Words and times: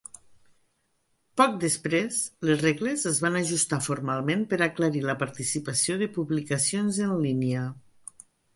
Poc 1.41 1.59
després, 1.63 2.17
les 2.51 2.63
regles 2.63 3.03
es 3.11 3.21
van 3.27 3.37
ajustar 3.41 3.79
formalment 3.89 4.43
per 4.55 4.61
aclarir 4.69 5.05
la 5.11 5.19
participació 5.27 6.01
de 6.03 6.11
publicacions 6.19 7.01
en 7.11 7.17
línia. 7.29 7.71